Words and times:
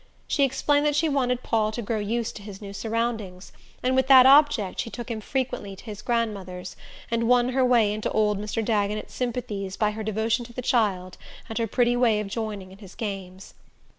She 0.27 0.43
explained 0.43 0.83
that 0.87 0.95
she 0.95 1.07
wanted 1.07 1.43
Paul 1.43 1.71
to 1.73 1.81
grow 1.83 1.99
used 1.99 2.35
to 2.37 2.41
his 2.41 2.59
new 2.59 2.73
surroundings; 2.73 3.51
and 3.83 3.95
with 3.95 4.07
that 4.07 4.25
object 4.25 4.79
she 4.79 4.89
took 4.89 5.11
him 5.11 5.21
frequently 5.21 5.75
to 5.75 5.83
his 5.83 6.01
grandmother's, 6.01 6.75
and 7.11 7.27
won 7.29 7.49
her 7.49 7.63
way 7.63 7.93
into 7.93 8.09
old 8.11 8.39
Mr. 8.39 8.65
Dagonet's 8.65 9.13
sympathies 9.13 9.77
by 9.77 9.91
her 9.91 10.01
devotion 10.01 10.43
to 10.45 10.53
the 10.53 10.63
child 10.63 11.19
and 11.49 11.59
her 11.59 11.67
pretty 11.67 11.95
way 11.95 12.19
of 12.19 12.29
joining 12.29 12.71
in 12.71 12.79
his 12.79 12.95
games. 12.95 13.53